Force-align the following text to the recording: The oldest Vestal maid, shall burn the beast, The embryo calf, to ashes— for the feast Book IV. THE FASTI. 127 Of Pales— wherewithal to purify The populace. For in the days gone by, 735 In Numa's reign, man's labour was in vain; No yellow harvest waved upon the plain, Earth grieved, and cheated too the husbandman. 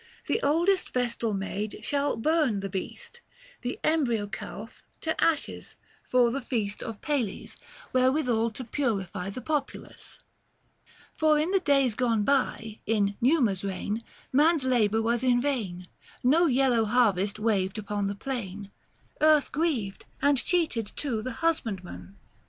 The 0.25 0.41
oldest 0.41 0.93
Vestal 0.95 1.35
maid, 1.35 1.81
shall 1.83 2.15
burn 2.15 2.61
the 2.61 2.69
beast, 2.69 3.21
The 3.61 3.77
embryo 3.83 4.25
calf, 4.25 4.81
to 5.01 5.23
ashes— 5.23 5.75
for 6.09 6.31
the 6.31 6.41
feast 6.41 6.79
Book 6.79 7.07
IV. 7.07 7.17
THE 7.27 7.31
FASTI. 7.53 7.61
127 7.91 7.93
Of 7.93 7.93
Pales— 7.93 7.93
wherewithal 7.93 8.49
to 8.49 8.63
purify 8.63 9.29
The 9.29 9.41
populace. 9.41 10.17
For 11.13 11.37
in 11.37 11.51
the 11.51 11.59
days 11.59 11.93
gone 11.93 12.23
by, 12.23 12.79
735 12.87 12.97
In 12.97 13.17
Numa's 13.21 13.63
reign, 13.63 14.03
man's 14.33 14.63
labour 14.65 15.03
was 15.03 15.23
in 15.23 15.39
vain; 15.39 15.87
No 16.23 16.47
yellow 16.47 16.85
harvest 16.85 17.37
waved 17.37 17.77
upon 17.77 18.07
the 18.07 18.15
plain, 18.15 18.71
Earth 19.21 19.51
grieved, 19.51 20.07
and 20.19 20.43
cheated 20.43 20.91
too 20.95 21.21
the 21.21 21.33
husbandman. 21.45 22.15